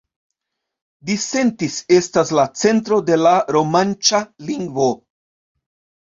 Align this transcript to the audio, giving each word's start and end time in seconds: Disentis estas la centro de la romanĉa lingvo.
Disentis 1.09 1.75
estas 1.97 2.31
la 2.39 2.45
centro 2.61 2.97
de 3.09 3.17
la 3.25 3.33
romanĉa 3.57 4.23
lingvo. 4.49 4.87